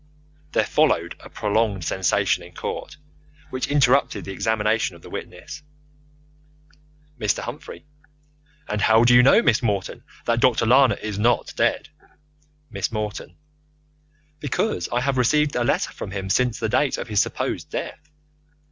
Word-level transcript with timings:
There 0.53 0.63
followed 0.65 1.13
a 1.19 1.29
prolonged 1.29 1.85
sensation 1.85 2.41
in 2.41 2.53
court, 2.55 2.97
which 3.51 3.67
interrupted 3.67 4.25
the 4.25 4.31
examination 4.31 4.95
of 4.95 5.03
the 5.03 5.11
witness. 5.11 5.61
Mr. 7.19 7.43
Humphrey: 7.43 7.85
And 8.67 8.81
how 8.81 9.03
do 9.03 9.13
you 9.13 9.21
know, 9.21 9.43
Miss 9.43 9.61
Morton, 9.61 10.03
that 10.25 10.39
Dr. 10.39 10.65
Lana 10.65 10.95
is 10.95 11.19
not 11.19 11.53
dead? 11.55 11.89
Miss 12.71 12.91
Morton: 12.91 13.37
Because 14.39 14.89
I 14.91 15.01
have 15.01 15.19
received 15.19 15.55
a 15.55 15.63
letter 15.63 15.91
from 15.93 16.09
him 16.09 16.31
since 16.31 16.57
the 16.59 16.67
date 16.67 16.97
of 16.97 17.07
his 17.07 17.21
supposed 17.21 17.69
death. 17.69 18.09